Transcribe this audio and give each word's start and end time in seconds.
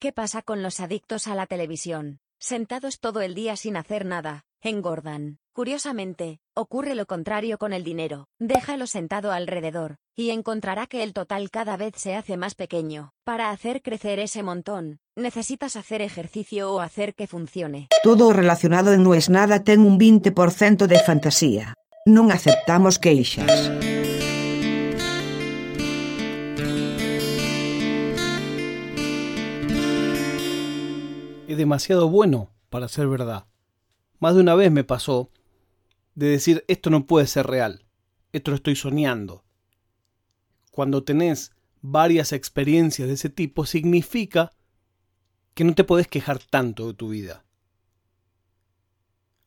¿Qué 0.00 0.12
pasa 0.12 0.42
con 0.42 0.62
los 0.62 0.78
adictos 0.78 1.26
a 1.26 1.34
la 1.34 1.46
televisión? 1.46 2.20
Sentados 2.38 3.00
todo 3.00 3.20
el 3.20 3.34
día 3.34 3.56
sin 3.56 3.76
hacer 3.76 4.04
nada, 4.04 4.44
engordan. 4.62 5.38
Curiosamente, 5.52 6.38
ocurre 6.54 6.94
lo 6.94 7.04
contrario 7.04 7.58
con 7.58 7.72
el 7.72 7.82
dinero. 7.82 8.28
Déjalo 8.38 8.86
sentado 8.86 9.32
alrededor, 9.32 9.96
y 10.14 10.30
encontrará 10.30 10.86
que 10.86 11.02
el 11.02 11.12
total 11.12 11.50
cada 11.50 11.76
vez 11.76 11.94
se 11.96 12.14
hace 12.14 12.36
más 12.36 12.54
pequeño. 12.54 13.10
Para 13.24 13.50
hacer 13.50 13.82
crecer 13.82 14.20
ese 14.20 14.44
montón, 14.44 15.00
necesitas 15.16 15.74
hacer 15.74 16.00
ejercicio 16.00 16.72
o 16.72 16.78
hacer 16.78 17.16
que 17.16 17.26
funcione. 17.26 17.88
Todo 18.04 18.32
relacionado 18.32 18.96
No 18.98 19.14
es 19.14 19.28
nada 19.28 19.64
ten 19.64 19.80
un 19.80 19.98
20% 19.98 20.86
de 20.86 21.00
fantasía. 21.00 21.74
Non 22.06 22.30
aceptamos 22.30 23.02
queixas. 23.02 23.97
Demasiado 31.58 32.08
bueno 32.08 32.50
para 32.70 32.88
ser 32.88 33.08
verdad. 33.08 33.46
Más 34.18 34.34
de 34.34 34.40
una 34.40 34.54
vez 34.54 34.72
me 34.72 34.84
pasó 34.84 35.30
de 36.14 36.28
decir 36.28 36.64
esto 36.68 36.88
no 36.88 37.06
puede 37.06 37.26
ser 37.26 37.46
real, 37.46 37.84
esto 38.32 38.50
lo 38.50 38.56
estoy 38.56 38.76
soñando. 38.76 39.44
Cuando 40.70 41.04
tenés 41.04 41.52
varias 41.82 42.32
experiencias 42.32 43.08
de 43.08 43.14
ese 43.14 43.28
tipo, 43.28 43.66
significa 43.66 44.52
que 45.54 45.64
no 45.64 45.74
te 45.74 45.84
podés 45.84 46.08
quejar 46.08 46.38
tanto 46.38 46.86
de 46.86 46.94
tu 46.94 47.10
vida. 47.10 47.44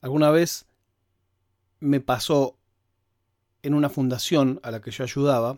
Alguna 0.02 0.30
vez 0.32 0.66
me 1.80 2.00
pasó 2.02 2.58
en 3.64 3.74
una 3.74 3.90
fundación 3.90 4.60
a 4.64 4.72
la 4.72 4.82
que 4.82 4.92
yo 4.92 5.04
ayudaba 5.04 5.58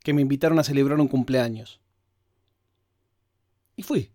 que 0.00 0.12
me 0.12 0.22
invitaron 0.22 0.58
a 0.58 0.64
celebrar 0.64 1.00
un 1.00 1.08
cumpleaños. 1.08 1.80
Y 3.76 3.82
fui. 3.82 4.13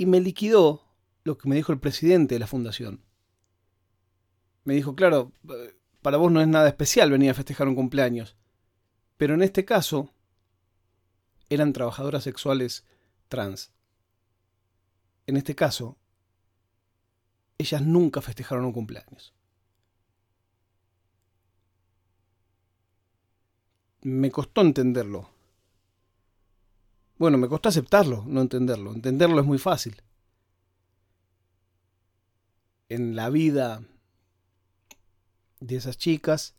Y 0.00 0.06
me 0.06 0.18
liquidó 0.18 0.80
lo 1.24 1.36
que 1.36 1.46
me 1.46 1.56
dijo 1.56 1.72
el 1.72 1.78
presidente 1.78 2.34
de 2.34 2.38
la 2.38 2.46
fundación. 2.46 3.04
Me 4.64 4.72
dijo, 4.72 4.94
claro, 4.94 5.34
para 6.00 6.16
vos 6.16 6.32
no 6.32 6.40
es 6.40 6.48
nada 6.48 6.68
especial 6.68 7.10
venir 7.10 7.28
a 7.28 7.34
festejar 7.34 7.68
un 7.68 7.74
cumpleaños. 7.74 8.34
Pero 9.18 9.34
en 9.34 9.42
este 9.42 9.66
caso, 9.66 10.14
eran 11.50 11.74
trabajadoras 11.74 12.24
sexuales 12.24 12.86
trans. 13.28 13.74
En 15.26 15.36
este 15.36 15.54
caso, 15.54 15.98
ellas 17.58 17.82
nunca 17.82 18.22
festejaron 18.22 18.64
un 18.64 18.72
cumpleaños. 18.72 19.34
Me 24.00 24.30
costó 24.30 24.62
entenderlo. 24.62 25.28
Bueno, 27.20 27.36
me 27.36 27.48
costó 27.48 27.68
aceptarlo, 27.68 28.24
no 28.26 28.40
entenderlo. 28.40 28.94
Entenderlo 28.94 29.42
es 29.42 29.46
muy 29.46 29.58
fácil. 29.58 30.00
En 32.88 33.14
la 33.14 33.28
vida 33.28 33.84
de 35.60 35.76
esas 35.76 35.98
chicas, 35.98 36.54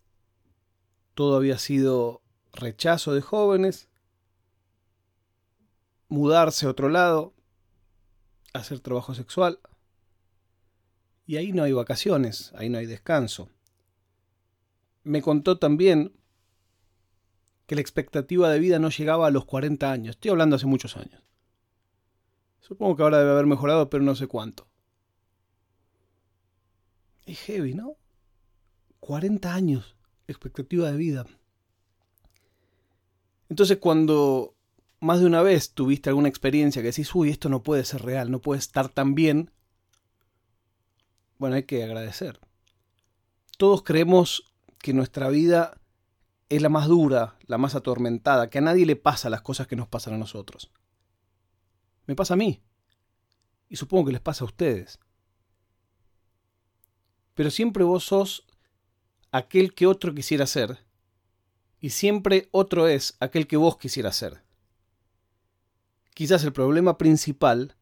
todo 1.15 1.35
había 1.35 1.57
sido 1.57 2.21
rechazo 2.53 3.15
de 3.15 3.21
jóvenes, 3.21 3.89
mudarse 6.09 6.67
a 6.67 6.69
otro 6.69 6.89
lado, 6.89 7.33
hacer 8.53 8.81
trabajo 8.81 9.15
sexual. 9.15 9.59
Y 11.25 11.37
ahí 11.37 11.53
no 11.53 11.63
hay 11.63 11.71
vacaciones, 11.71 12.53
ahí 12.53 12.69
no 12.69 12.77
hay 12.77 12.85
descanso. 12.85 13.49
Me 15.01 15.23
contó 15.23 15.57
también 15.57 16.13
que 17.71 17.75
la 17.75 17.81
expectativa 17.81 18.49
de 18.49 18.59
vida 18.59 18.79
no 18.79 18.89
llegaba 18.89 19.27
a 19.27 19.31
los 19.31 19.45
40 19.45 19.89
años. 19.89 20.15
Estoy 20.17 20.31
hablando 20.31 20.57
hace 20.57 20.65
muchos 20.65 20.97
años. 20.97 21.23
Supongo 22.59 22.97
que 22.97 23.03
ahora 23.03 23.19
debe 23.19 23.31
haber 23.31 23.45
mejorado, 23.45 23.89
pero 23.89 24.03
no 24.03 24.13
sé 24.13 24.27
cuánto. 24.27 24.67
Es 27.25 27.39
heavy, 27.43 27.73
¿no? 27.73 27.95
40 28.99 29.53
años, 29.53 29.95
expectativa 30.27 30.91
de 30.91 30.97
vida. 30.97 31.25
Entonces 33.47 33.77
cuando 33.77 34.53
más 34.99 35.21
de 35.21 35.27
una 35.27 35.41
vez 35.41 35.71
tuviste 35.71 36.09
alguna 36.09 36.27
experiencia 36.27 36.81
que 36.81 36.89
decís, 36.89 37.15
uy, 37.15 37.29
esto 37.29 37.47
no 37.47 37.63
puede 37.63 37.85
ser 37.85 38.01
real, 38.01 38.31
no 38.31 38.41
puede 38.41 38.59
estar 38.59 38.89
tan 38.89 39.15
bien, 39.15 39.49
bueno, 41.37 41.55
hay 41.55 41.63
que 41.63 41.85
agradecer. 41.85 42.41
Todos 43.57 43.81
creemos 43.81 44.53
que 44.77 44.91
nuestra 44.91 45.29
vida 45.29 45.80
es 46.51 46.61
la 46.61 46.67
más 46.67 46.89
dura, 46.89 47.37
la 47.47 47.57
más 47.57 47.75
atormentada, 47.75 48.49
que 48.49 48.57
a 48.57 48.61
nadie 48.61 48.85
le 48.85 48.97
pasa 48.97 49.29
las 49.29 49.41
cosas 49.41 49.67
que 49.67 49.77
nos 49.77 49.87
pasan 49.87 50.15
a 50.15 50.17
nosotros. 50.17 50.69
Me 52.07 52.13
pasa 52.13 52.33
a 52.33 52.37
mí. 52.37 52.61
Y 53.69 53.77
supongo 53.77 54.07
que 54.07 54.11
les 54.11 54.19
pasa 54.19 54.43
a 54.43 54.47
ustedes. 54.47 54.99
Pero 57.35 57.51
siempre 57.51 57.85
vos 57.85 58.03
sos 58.03 58.45
aquel 59.31 59.73
que 59.73 59.87
otro 59.87 60.13
quisiera 60.13 60.45
ser. 60.45 60.85
Y 61.79 61.91
siempre 61.91 62.49
otro 62.51 62.89
es 62.89 63.15
aquel 63.21 63.47
que 63.47 63.55
vos 63.55 63.77
quisieras 63.77 64.17
ser. 64.17 64.43
Quizás 66.13 66.43
el 66.43 66.51
problema 66.51 66.97
principal 66.97 67.77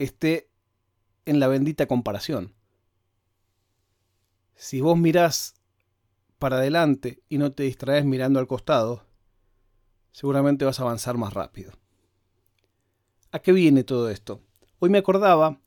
esté 0.00 0.50
en 1.24 1.38
la 1.38 1.46
bendita 1.46 1.86
comparación. 1.86 2.52
Si 4.56 4.80
vos 4.80 4.98
mirás 4.98 5.54
para 6.38 6.56
adelante 6.56 7.22
y 7.28 7.38
no 7.38 7.52
te 7.52 7.62
distraes 7.64 8.04
mirando 8.04 8.38
al 8.38 8.46
costado, 8.46 9.04
seguramente 10.12 10.64
vas 10.64 10.80
a 10.80 10.82
avanzar 10.82 11.16
más 11.16 11.32
rápido. 11.32 11.72
¿A 13.32 13.38
qué 13.40 13.52
viene 13.52 13.84
todo 13.84 14.10
esto? 14.10 14.40
Hoy 14.78 14.90
me 14.90 14.98
acordaba 14.98 15.60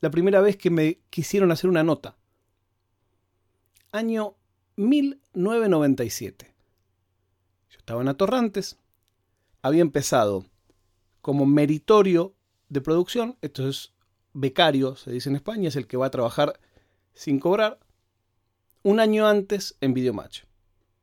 la 0.00 0.10
primera 0.10 0.40
vez 0.40 0.56
que 0.56 0.70
me 0.70 1.00
quisieron 1.10 1.52
hacer 1.52 1.70
una 1.70 1.82
nota. 1.82 2.16
Año 3.92 4.36
1997. 4.76 6.54
Yo 7.70 7.78
estaba 7.78 8.02
en 8.02 8.08
Atorrantes, 8.08 8.78
había 9.62 9.82
empezado 9.82 10.44
como 11.20 11.46
meritorio 11.46 12.34
de 12.68 12.80
producción, 12.80 13.36
esto 13.42 13.68
es 13.68 13.92
becario, 14.32 14.96
se 14.96 15.12
dice 15.12 15.28
en 15.28 15.36
España, 15.36 15.68
es 15.68 15.76
el 15.76 15.86
que 15.86 15.96
va 15.96 16.06
a 16.06 16.10
trabajar 16.10 16.58
sin 17.14 17.38
cobrar, 17.38 17.78
un 18.82 18.98
año 18.98 19.26
antes 19.26 19.76
en 19.80 19.94
Videomatch. 19.94 20.42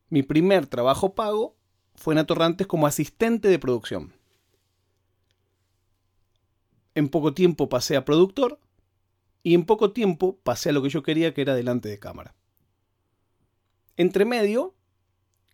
Mi 0.08 0.22
primer 0.22 0.66
trabajo 0.66 1.14
pago 1.14 1.56
fue 1.94 2.14
en 2.14 2.18
Atorrantes 2.18 2.66
como 2.66 2.86
asistente 2.86 3.48
de 3.48 3.58
producción. 3.58 4.12
En 6.94 7.08
poco 7.08 7.32
tiempo 7.32 7.68
pasé 7.68 7.96
a 7.96 8.04
productor 8.04 8.58
y 9.42 9.54
en 9.54 9.64
poco 9.64 9.92
tiempo 9.92 10.38
pasé 10.42 10.70
a 10.70 10.72
lo 10.72 10.82
que 10.82 10.90
yo 10.90 11.02
quería 11.02 11.32
que 11.32 11.42
era 11.42 11.54
delante 11.54 11.88
de 11.88 11.98
cámara. 11.98 12.34
Entre 13.96 14.24
medio, 14.24 14.74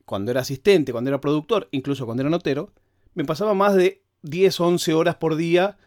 cuando 0.04 0.30
era 0.30 0.40
asistente, 0.40 0.92
cuando 0.92 1.10
era 1.10 1.20
productor, 1.20 1.68
incluso 1.70 2.06
cuando 2.06 2.22
era 2.22 2.30
notero, 2.30 2.72
me 3.14 3.24
pasaba 3.24 3.54
más 3.54 3.74
de 3.74 4.02
10 4.22 4.60
o 4.60 4.66
11 4.66 4.94
horas 4.94 5.16
por 5.16 5.36
día 5.36 5.78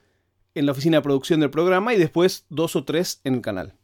en 0.56 0.66
la 0.66 0.72
oficina 0.72 0.98
de 0.98 1.04
producción 1.04 1.40
del 1.40 1.50
programa 1.50 1.94
y 1.94 1.98
después 1.98 2.46
dos 2.50 2.76
o 2.76 2.86
tres 2.86 3.22
en 3.24 3.36
el 3.36 3.42
canal 3.42 3.79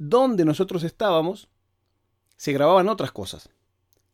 donde 0.00 0.46
nosotros 0.46 0.82
estábamos, 0.82 1.50
se 2.38 2.54
grababan 2.54 2.88
otras 2.88 3.12
cosas. 3.12 3.50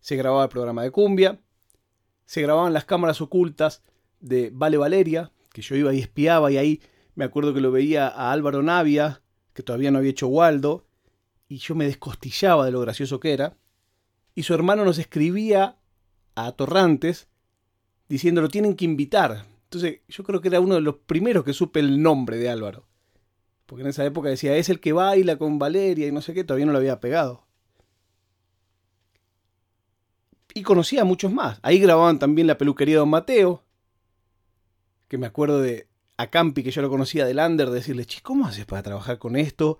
Se 0.00 0.16
grababa 0.16 0.42
el 0.42 0.48
programa 0.48 0.82
de 0.82 0.90
cumbia, 0.90 1.40
se 2.24 2.42
grababan 2.42 2.72
las 2.72 2.84
cámaras 2.84 3.20
ocultas 3.20 3.84
de 4.18 4.50
Vale 4.52 4.78
Valeria, 4.78 5.30
que 5.52 5.62
yo 5.62 5.76
iba 5.76 5.94
y 5.94 6.00
espiaba 6.00 6.50
y 6.50 6.56
ahí 6.56 6.82
me 7.14 7.24
acuerdo 7.24 7.54
que 7.54 7.60
lo 7.60 7.70
veía 7.70 8.08
a 8.08 8.32
Álvaro 8.32 8.64
Navia, 8.64 9.22
que 9.54 9.62
todavía 9.62 9.92
no 9.92 9.98
había 9.98 10.10
hecho 10.10 10.26
Waldo, 10.26 10.88
y 11.48 11.58
yo 11.58 11.76
me 11.76 11.86
descostillaba 11.86 12.64
de 12.64 12.72
lo 12.72 12.80
gracioso 12.80 13.20
que 13.20 13.32
era, 13.32 13.56
y 14.34 14.42
su 14.42 14.54
hermano 14.54 14.84
nos 14.84 14.98
escribía 14.98 15.78
a 16.34 16.50
Torrantes 16.50 17.28
diciendo 18.08 18.40
lo 18.40 18.48
tienen 18.48 18.74
que 18.74 18.84
invitar. 18.84 19.46
Entonces 19.62 20.00
yo 20.08 20.24
creo 20.24 20.40
que 20.40 20.48
era 20.48 20.58
uno 20.58 20.74
de 20.74 20.80
los 20.80 20.96
primeros 20.96 21.44
que 21.44 21.52
supe 21.52 21.78
el 21.78 22.02
nombre 22.02 22.38
de 22.38 22.50
Álvaro. 22.50 22.88
Porque 23.66 23.82
en 23.82 23.88
esa 23.88 24.04
época 24.04 24.28
decía, 24.28 24.56
es 24.56 24.68
el 24.68 24.80
que 24.80 24.92
baila 24.92 25.36
con 25.36 25.58
Valeria 25.58 26.06
y 26.06 26.12
no 26.12 26.22
sé 26.22 26.32
qué, 26.32 26.44
todavía 26.44 26.66
no 26.66 26.72
lo 26.72 26.78
había 26.78 27.00
pegado. 27.00 27.44
Y 30.54 30.62
conocía 30.62 31.02
a 31.02 31.04
muchos 31.04 31.32
más. 31.32 31.58
Ahí 31.62 31.80
grababan 31.80 32.18
también 32.18 32.46
la 32.46 32.56
peluquería 32.56 32.94
de 32.94 33.00
Don 33.00 33.10
Mateo, 33.10 33.64
que 35.08 35.18
me 35.18 35.26
acuerdo 35.26 35.60
de 35.60 35.88
a 36.16 36.28
Campi, 36.28 36.62
que 36.62 36.70
yo 36.70 36.80
lo 36.80 36.88
conocía 36.88 37.26
de 37.26 37.34
Lander, 37.34 37.68
decirle, 37.70 38.06
che, 38.06 38.22
¿cómo 38.22 38.46
haces 38.46 38.64
para 38.64 38.82
trabajar 38.82 39.18
con 39.18 39.36
esto? 39.36 39.78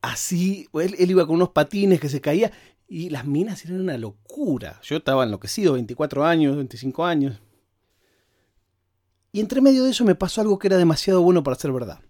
Así, 0.00 0.66
él, 0.72 0.96
él 0.98 1.10
iba 1.10 1.26
con 1.26 1.36
unos 1.36 1.50
patines 1.50 2.00
que 2.00 2.08
se 2.08 2.20
caía 2.20 2.50
y 2.88 3.10
las 3.10 3.26
minas 3.26 3.64
eran 3.64 3.82
una 3.82 3.98
locura. 3.98 4.80
Yo 4.82 4.96
estaba 4.96 5.22
enloquecido, 5.22 5.74
24 5.74 6.24
años, 6.24 6.56
25 6.56 7.04
años. 7.04 7.40
Y 9.30 9.38
entre 9.38 9.60
medio 9.60 9.84
de 9.84 9.90
eso 9.90 10.04
me 10.04 10.16
pasó 10.16 10.40
algo 10.40 10.58
que 10.58 10.66
era 10.66 10.78
demasiado 10.78 11.22
bueno 11.22 11.44
para 11.44 11.56
ser 11.56 11.70
verdad 11.70 12.00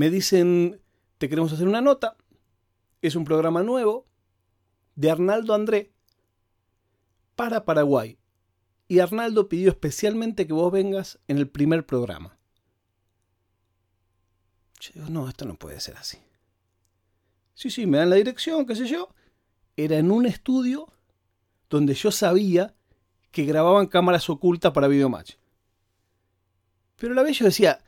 me 0.00 0.08
dicen, 0.08 0.80
te 1.18 1.28
queremos 1.28 1.52
hacer 1.52 1.68
una 1.68 1.82
nota, 1.82 2.16
es 3.02 3.16
un 3.16 3.26
programa 3.26 3.62
nuevo 3.62 4.06
de 4.94 5.10
Arnaldo 5.10 5.52
André 5.52 5.92
para 7.36 7.66
Paraguay. 7.66 8.18
y 8.88 9.00
Arnaldo 9.00 9.50
pidió 9.50 9.68
especialmente 9.68 10.46
que 10.46 10.54
vos 10.54 10.72
vengas 10.72 11.20
en 11.28 11.36
el 11.36 11.50
primer 11.50 11.84
programa. 11.84 12.38
Yo 14.80 14.92
digo, 14.94 15.10
no, 15.10 15.28
esto 15.28 15.44
no 15.44 15.56
puede 15.56 15.78
ser 15.80 15.98
así. 15.98 16.16
Sí, 17.52 17.68
sí, 17.68 17.84
me 17.84 17.98
dan 17.98 18.08
la 18.08 18.16
dirección, 18.16 18.64
qué 18.64 18.76
sé 18.76 18.86
yo. 18.86 19.14
Era 19.76 19.98
en 19.98 20.10
un 20.10 20.24
estudio 20.24 20.90
donde 21.68 21.92
yo 21.92 22.10
sabía 22.10 22.74
que 23.32 23.44
grababan 23.44 23.86
cámaras 23.86 24.30
ocultas 24.30 24.72
para 24.72 24.88
Videomatch. 24.88 25.34
Pero 26.96 27.12
a 27.12 27.16
la 27.16 27.22
vez 27.22 27.38
yo 27.38 27.44
decía, 27.44 27.84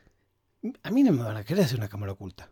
a 0.83 0.91
mí 0.91 1.03
no 1.03 1.11
me 1.11 1.23
van 1.23 1.37
a 1.37 1.43
querer 1.43 1.65
hacer 1.65 1.77
una 1.77 1.89
cámara 1.89 2.13
oculta. 2.13 2.49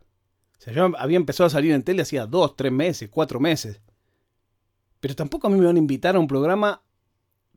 O 0.58 0.62
sea, 0.62 0.72
yo 0.72 0.92
había 0.96 1.16
empezado 1.16 1.46
a 1.46 1.50
salir 1.50 1.72
en 1.72 1.82
tele 1.82 2.02
hacía 2.02 2.26
dos, 2.26 2.56
tres 2.56 2.70
meses, 2.70 3.08
cuatro 3.10 3.40
meses. 3.40 3.80
Pero 5.00 5.16
tampoco 5.16 5.46
a 5.46 5.50
mí 5.50 5.58
me 5.58 5.66
van 5.66 5.76
a 5.76 5.80
invitar 5.80 6.14
a 6.14 6.20
un 6.20 6.28
programa 6.28 6.82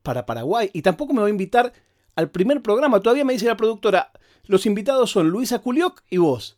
para 0.01 0.25
Paraguay. 0.25 0.69
Y 0.73 0.81
tampoco 0.81 1.13
me 1.13 1.21
va 1.21 1.27
a 1.27 1.31
invitar 1.31 1.71
al 2.15 2.31
primer 2.31 2.61
programa. 2.61 2.99
Todavía 2.99 3.25
me 3.25 3.33
dice 3.33 3.45
la 3.45 3.57
productora, 3.57 4.11
los 4.45 4.65
invitados 4.65 5.11
son 5.11 5.29
Luisa 5.29 5.59
Culioc 5.59 6.03
y 6.09 6.17
vos. 6.17 6.57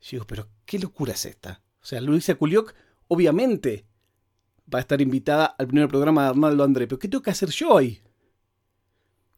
Y 0.00 0.12
digo, 0.12 0.26
pero 0.26 0.48
qué 0.64 0.78
locura 0.78 1.12
es 1.12 1.24
esta. 1.24 1.62
O 1.82 1.84
sea, 1.84 2.00
Luisa 2.00 2.34
Culioc 2.36 2.74
obviamente 3.08 3.86
va 4.72 4.78
a 4.78 4.82
estar 4.82 5.00
invitada 5.00 5.46
al 5.46 5.66
primer 5.66 5.88
programa 5.88 6.22
de 6.22 6.28
Arnaldo 6.28 6.62
André. 6.62 6.86
Pero 6.86 6.98
¿qué 6.98 7.08
tengo 7.08 7.22
que 7.22 7.30
hacer 7.30 7.48
yo 7.50 7.70
hoy? 7.70 8.00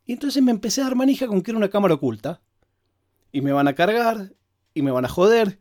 Y 0.04 0.12
entonces 0.12 0.42
me 0.42 0.50
empecé 0.50 0.80
a 0.80 0.84
dar 0.84 0.96
manija 0.96 1.26
con 1.26 1.40
que 1.40 1.52
era 1.52 1.58
una 1.58 1.70
cámara 1.70 1.94
oculta. 1.94 2.42
Y 3.32 3.40
me 3.40 3.52
van 3.52 3.68
a 3.68 3.74
cargar, 3.74 4.34
y 4.74 4.82
me 4.82 4.90
van 4.90 5.04
a 5.04 5.08
joder, 5.08 5.60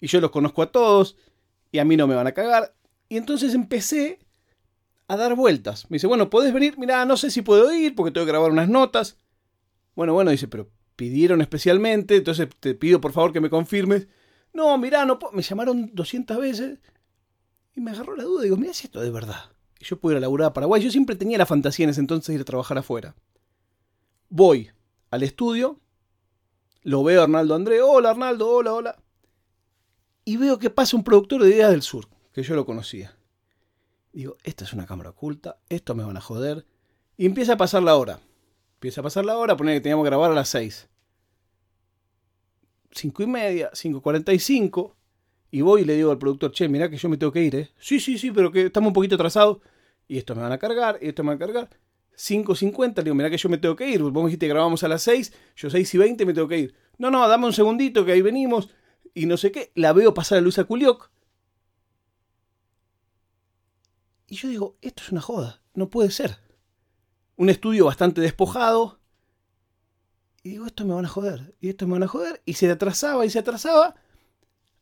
y 0.00 0.06
yo 0.06 0.20
los 0.20 0.30
conozco 0.30 0.62
a 0.62 0.72
todos, 0.72 1.16
y 1.72 1.78
a 1.78 1.84
mí 1.84 1.96
no 1.96 2.06
me 2.06 2.14
van 2.14 2.26
a 2.26 2.32
cagar. 2.32 2.74
Y 3.08 3.16
entonces 3.16 3.54
empecé 3.54 4.18
a 5.08 5.16
dar 5.16 5.34
vueltas. 5.34 5.90
Me 5.90 5.96
dice, 5.96 6.06
bueno, 6.06 6.30
¿podés 6.30 6.52
venir? 6.52 6.78
Mira, 6.78 7.04
no 7.04 7.16
sé 7.16 7.30
si 7.30 7.42
puedo 7.42 7.72
ir 7.72 7.94
porque 7.94 8.12
tengo 8.12 8.24
que 8.24 8.32
grabar 8.32 8.52
unas 8.52 8.68
notas. 8.68 9.18
Bueno, 9.96 10.14
bueno, 10.14 10.30
dice, 10.30 10.46
pero 10.46 10.70
pidieron 10.96 11.40
especialmente, 11.40 12.16
entonces 12.16 12.48
te 12.60 12.74
pido 12.74 13.00
por 13.00 13.12
favor 13.12 13.32
que 13.32 13.40
me 13.40 13.50
confirmes. 13.50 14.06
No, 14.52 14.76
mira, 14.78 15.04
no. 15.04 15.18
Me 15.32 15.42
llamaron 15.42 15.90
200 15.94 16.38
veces 16.38 16.78
y 17.74 17.80
me 17.80 17.90
agarró 17.90 18.16
la 18.16 18.24
duda. 18.24 18.44
Digo, 18.44 18.56
mira 18.56 18.72
si 18.72 18.86
esto 18.86 19.02
es 19.02 19.12
verdad. 19.12 19.50
Y 19.80 19.84
yo 19.84 19.98
puedo 19.98 20.12
ir 20.12 20.18
a 20.18 20.20
laburar 20.20 20.48
a 20.48 20.52
Paraguay. 20.52 20.82
Yo 20.82 20.90
siempre 20.90 21.16
tenía 21.16 21.38
la 21.38 21.46
fantasía 21.46 21.84
en 21.84 21.90
ese 21.90 22.00
entonces 22.00 22.28
de 22.28 22.34
ir 22.34 22.40
a 22.42 22.44
trabajar 22.44 22.78
afuera. 22.78 23.16
Voy 24.28 24.70
al 25.10 25.22
estudio, 25.22 25.80
lo 26.82 27.02
veo 27.04 27.20
a 27.20 27.24
Arnaldo 27.24 27.54
André. 27.54 27.82
Hola, 27.82 28.10
Arnaldo, 28.10 28.48
hola, 28.48 28.74
hola. 28.74 28.96
Y 30.24 30.36
veo 30.36 30.58
que 30.58 30.70
pasa 30.70 30.96
un 30.96 31.04
productor 31.04 31.42
de 31.42 31.50
Ideas 31.50 31.70
del 31.70 31.82
Sur, 31.82 32.08
que 32.32 32.42
yo 32.42 32.54
lo 32.54 32.66
conocía. 32.66 33.16
Digo, 34.12 34.36
esta 34.44 34.64
es 34.64 34.72
una 34.72 34.86
cámara 34.86 35.10
oculta, 35.10 35.58
esto 35.68 35.94
me 35.94 36.04
van 36.04 36.16
a 36.16 36.20
joder. 36.20 36.66
Y 37.16 37.26
empieza 37.26 37.54
a 37.54 37.56
pasar 37.56 37.82
la 37.82 37.96
hora. 37.96 38.20
Empieza 38.74 39.00
a 39.00 39.04
pasar 39.04 39.24
la 39.24 39.36
hora, 39.36 39.56
poner 39.56 39.76
que 39.76 39.82
teníamos 39.82 40.04
que 40.04 40.10
grabar 40.10 40.30
a 40.30 40.34
las 40.34 40.48
6. 40.48 40.88
5 42.92 43.22
y 43.22 43.26
media, 43.26 43.70
5.45. 43.72 44.94
Y 45.52 45.60
voy 45.62 45.82
y 45.82 45.84
le 45.84 45.96
digo 45.96 46.10
al 46.10 46.18
productor, 46.18 46.52
che, 46.52 46.68
mirá 46.68 46.88
que 46.88 46.96
yo 46.96 47.08
me 47.08 47.16
tengo 47.16 47.32
que 47.32 47.42
ir, 47.42 47.54
¿eh? 47.56 47.70
Sí, 47.78 48.00
sí, 48.00 48.18
sí, 48.18 48.30
pero 48.30 48.50
que 48.50 48.66
estamos 48.66 48.88
un 48.88 48.94
poquito 48.94 49.16
atrasados. 49.16 49.58
Y 50.08 50.18
esto 50.18 50.34
me 50.34 50.42
van 50.42 50.52
a 50.52 50.58
cargar, 50.58 50.98
y 51.00 51.08
esto 51.08 51.22
me 51.22 51.28
van 51.28 51.36
a 51.36 51.46
cargar. 51.46 51.70
5.50, 52.20 52.96
le 52.96 53.04
digo, 53.04 53.14
mirá 53.14 53.30
que 53.30 53.38
yo 53.38 53.48
me 53.48 53.56
tengo 53.56 53.74
que 53.74 53.88
ir. 53.88 54.02
Vos 54.02 54.12
me 54.12 54.24
dijiste 54.24 54.46
que 54.46 54.52
grabamos 54.52 54.84
a 54.84 54.88
las 54.88 55.02
6, 55.02 55.32
yo 55.56 55.70
6 55.70 55.94
y 55.94 55.98
20 55.98 56.26
me 56.26 56.34
tengo 56.34 56.48
que 56.48 56.58
ir. 56.58 56.74
No, 56.98 57.10
no, 57.10 57.26
dame 57.26 57.46
un 57.46 57.52
segundito 57.54 58.04
que 58.04 58.12
ahí 58.12 58.20
venimos. 58.20 58.68
Y 59.14 59.24
no 59.24 59.38
sé 59.38 59.50
qué. 59.50 59.72
La 59.74 59.92
veo 59.94 60.12
pasar 60.12 60.38
a 60.38 60.40
Luisa 60.42 60.64
Culioc 60.64 61.10
Y 64.30 64.36
yo 64.36 64.48
digo, 64.48 64.76
esto 64.80 65.02
es 65.02 65.10
una 65.10 65.20
joda, 65.20 65.60
no 65.74 65.90
puede 65.90 66.10
ser. 66.10 66.38
Un 67.36 67.48
estudio 67.48 67.86
bastante 67.86 68.20
despojado. 68.20 69.00
Y 70.42 70.50
digo, 70.50 70.66
esto 70.66 70.84
me 70.84 70.94
van 70.94 71.04
a 71.04 71.08
joder, 71.08 71.54
y 71.60 71.68
esto 71.68 71.86
me 71.86 71.94
van 71.94 72.04
a 72.04 72.08
joder. 72.08 72.40
Y 72.44 72.54
se 72.54 72.70
atrasaba 72.70 73.26
y 73.26 73.30
se 73.30 73.40
atrasaba. 73.40 73.96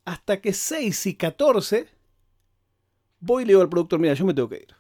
Hasta 0.05 0.41
que 0.41 0.53
6 0.53 1.07
y 1.07 1.15
14 1.15 1.89
voy 3.21 3.43
y 3.43 3.47
le 3.47 3.53
digo 3.53 3.63
al 3.63 3.69
productor, 3.71 3.99
mira, 4.01 4.15
yo 4.15 4.27
me 4.27 4.35
tengo 4.35 4.49
que 4.49 4.57
ir. 4.57 4.75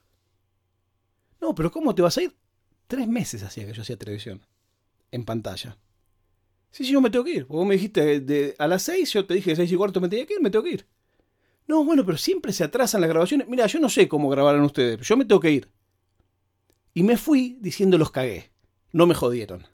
No, 1.40 1.54
pero 1.54 1.70
¿cómo 1.70 1.94
te 1.94 2.02
vas 2.02 2.18
a 2.18 2.22
ir? 2.22 2.36
Tres 2.88 3.06
meses 3.06 3.42
hacía 3.42 3.66
que 3.66 3.74
yo 3.74 3.82
hacía 3.82 3.98
televisión. 3.98 4.44
En 5.12 5.24
pantalla. 5.24 5.76
Sí, 6.70 6.84
sí, 6.84 6.92
yo 6.92 7.00
me 7.00 7.10
tengo 7.10 7.24
que 7.24 7.32
ir. 7.32 7.44
Vos 7.44 7.66
me 7.66 7.74
dijiste 7.74 8.20
de, 8.20 8.54
a 8.58 8.66
las 8.66 8.82
6, 8.82 9.12
yo 9.12 9.26
te 9.26 9.34
dije 9.34 9.54
6 9.54 9.70
y 9.70 9.76
cuarto 9.76 10.00
me 10.00 10.08
tenía 10.08 10.26
que 10.26 10.34
ir, 10.34 10.40
me 10.40 10.50
tengo 10.50 10.64
que 10.64 10.72
ir. 10.72 10.86
No, 11.66 11.84
bueno, 11.84 12.04
pero 12.04 12.16
siempre 12.16 12.52
se 12.52 12.64
atrasan 12.64 13.02
las 13.02 13.10
grabaciones. 13.10 13.46
Mira, 13.46 13.66
yo 13.66 13.78
no 13.78 13.90
sé 13.90 14.08
cómo 14.08 14.28
grabaron 14.30 14.62
ustedes, 14.62 15.06
yo 15.06 15.16
me 15.16 15.26
tengo 15.26 15.40
que 15.40 15.50
ir. 15.50 15.70
Y 16.94 17.02
me 17.02 17.16
fui 17.18 17.58
diciendo 17.60 17.98
los 17.98 18.10
cagué. 18.10 18.50
No 18.92 19.06
me 19.06 19.14
jodieron. 19.14 19.66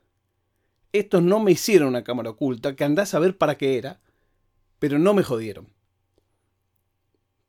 Estos 0.93 1.23
no 1.23 1.41
me 1.41 1.53
hicieron 1.53 1.89
una 1.89 2.05
cámara 2.05 2.31
oculta, 2.31 2.75
que 2.75 2.85
andás 2.85 3.15
a 3.15 3.21
ver 3.21 3.39
para 3.39 3.57
qué 3.57 3.79
era, 3.79 4.01
pero 4.81 4.99
no 4.99 5.15
me 5.15 5.23
jodieron. 5.23 5.73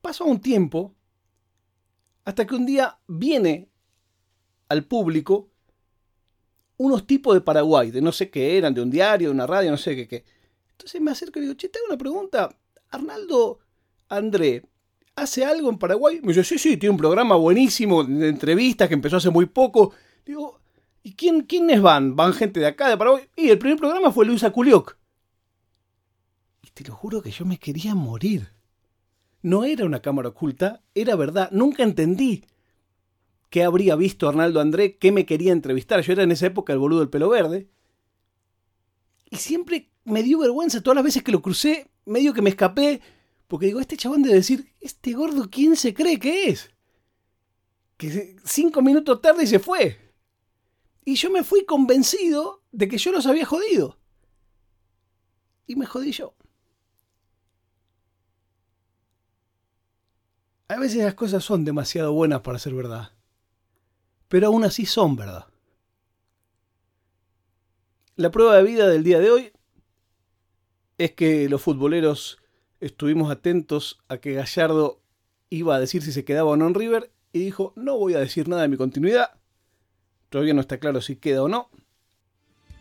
Pasó 0.01 0.25
un 0.25 0.39
tiempo, 0.39 0.95
hasta 2.23 2.45
que 2.45 2.55
un 2.55 2.67
día 2.67 2.99
viene 3.07 3.69
al 4.69 4.85
público 4.85 5.49
unos 6.77 7.07
tipos 7.07 7.33
de 7.33 7.41
Paraguay, 7.41 7.91
de 7.91 8.01
no 8.01 8.11
sé 8.11 8.29
qué 8.29 8.57
eran, 8.57 8.73
de 8.73 8.81
un 8.81 8.91
diario, 8.91 9.29
de 9.29 9.33
una 9.33 9.47
radio, 9.47 9.71
no 9.71 9.77
sé 9.77 9.95
qué. 9.95 10.07
qué. 10.07 10.25
Entonces 10.71 11.01
me 11.01 11.11
acerco 11.11 11.39
y 11.39 11.43
digo, 11.43 11.53
che, 11.55 11.69
te 11.69 11.79
hago 11.79 11.87
una 11.87 11.97
pregunta. 11.97 12.55
Arnaldo 12.91 13.59
André, 14.09 14.63
¿hace 15.15 15.45
algo 15.45 15.69
en 15.69 15.77
Paraguay? 15.77 16.19
Me 16.21 16.29
dice, 16.29 16.43
sí, 16.43 16.57
sí, 16.57 16.77
tiene 16.77 16.91
un 16.91 16.97
programa 16.97 17.35
buenísimo 17.35 18.03
de 18.03 18.29
entrevistas 18.29 18.87
que 18.87 18.93
empezó 18.93 19.17
hace 19.17 19.29
muy 19.29 19.45
poco. 19.45 19.93
Digo, 20.25 20.59
¿y 21.03 21.13
quién, 21.13 21.41
quiénes 21.41 21.81
van? 21.81 22.15
¿Van 22.15 22.33
gente 22.33 22.59
de 22.59 22.67
acá, 22.67 22.89
de 22.89 22.97
Paraguay? 22.97 23.23
Y 23.35 23.49
el 23.49 23.57
primer 23.57 23.77
programa 23.77 24.11
fue 24.11 24.25
Luisa 24.25 24.51
Culioc. 24.51 24.97
Y 26.61 26.69
te 26.71 26.83
lo 26.83 26.93
juro 26.93 27.21
que 27.21 27.31
yo 27.31 27.45
me 27.45 27.57
quería 27.57 27.95
morir. 27.95 28.51
No 29.41 29.63
era 29.63 29.85
una 29.85 30.01
cámara 30.01 30.29
oculta, 30.29 30.81
era 30.93 31.15
verdad. 31.15 31.49
Nunca 31.51 31.83
entendí 31.83 32.43
qué 33.49 33.63
habría 33.63 33.95
visto 33.95 34.27
Arnaldo 34.27 34.59
André, 34.59 34.97
qué 34.97 35.11
me 35.11 35.25
quería 35.25 35.51
entrevistar. 35.51 36.01
Yo 36.01 36.13
era 36.13 36.23
en 36.23 36.31
esa 36.31 36.47
época 36.47 36.73
el 36.73 36.79
boludo 36.79 36.99
del 36.99 37.09
pelo 37.09 37.29
verde. 37.29 37.69
Y 39.29 39.37
siempre 39.37 39.89
me 40.03 40.23
dio 40.23 40.39
vergüenza 40.39 40.81
todas 40.81 40.95
las 40.95 41.03
veces 41.03 41.23
que 41.23 41.31
lo 41.31 41.41
crucé, 41.41 41.89
medio 42.05 42.33
que 42.33 42.41
me 42.41 42.49
escapé, 42.49 43.01
porque 43.47 43.67
digo, 43.67 43.79
este 43.79 43.97
chabón 43.97 44.23
debe 44.23 44.35
decir, 44.35 44.73
este 44.79 45.13
gordo, 45.13 45.49
¿quién 45.49 45.75
se 45.75 45.93
cree 45.93 46.19
que 46.19 46.49
es? 46.49 46.71
Que 47.97 48.35
cinco 48.43 48.81
minutos 48.81 49.21
tarde 49.21 49.43
y 49.43 49.47
se 49.47 49.59
fue. 49.59 49.97
Y 51.03 51.15
yo 51.15 51.29
me 51.29 51.43
fui 51.43 51.65
convencido 51.65 52.63
de 52.71 52.87
que 52.87 52.97
yo 52.97 53.11
los 53.11 53.27
había 53.27 53.45
jodido. 53.45 53.99
Y 55.67 55.75
me 55.75 55.85
jodí 55.85 56.11
yo. 56.11 56.35
A 60.67 60.79
veces 60.79 61.03
las 61.03 61.13
cosas 61.13 61.43
son 61.43 61.63
demasiado 61.63 62.11
buenas 62.11 62.41
para 62.41 62.57
ser 62.57 62.73
verdad. 62.73 63.14
Pero 64.27 64.47
aún 64.47 64.63
así 64.63 64.85
son 64.85 65.15
verdad. 65.15 65.47
La 68.15 68.31
prueba 68.31 68.55
de 68.55 68.63
vida 68.63 68.87
del 68.87 69.03
día 69.03 69.19
de 69.19 69.29
hoy 69.29 69.51
es 70.97 71.11
que 71.11 71.49
los 71.49 71.61
futboleros 71.61 72.39
estuvimos 72.79 73.29
atentos 73.31 73.99
a 74.07 74.17
que 74.17 74.33
Gallardo 74.33 75.01
iba 75.49 75.75
a 75.75 75.79
decir 75.79 76.01
si 76.01 76.11
se 76.11 76.23
quedaba 76.23 76.51
o 76.51 76.55
no 76.55 76.67
en 76.67 76.73
River 76.73 77.11
y 77.33 77.39
dijo, 77.39 77.73
no 77.75 77.97
voy 77.97 78.13
a 78.13 78.19
decir 78.19 78.47
nada 78.47 78.61
de 78.61 78.69
mi 78.69 78.77
continuidad. 78.77 79.31
Todavía 80.29 80.53
no 80.53 80.61
está 80.61 80.79
claro 80.79 81.01
si 81.01 81.17
queda 81.17 81.43
o 81.43 81.47
no. 81.47 81.69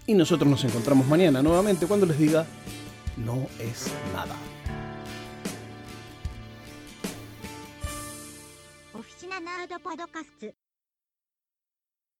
Y 0.06 0.14
nosotros 0.14 0.48
nos 0.48 0.64
encontramos 0.64 1.06
mañana 1.06 1.42
nuevamente 1.42 1.86
cuando 1.86 2.06
les 2.06 2.18
diga, 2.18 2.46
no 3.16 3.46
es 3.58 3.92
nada. 4.12 4.36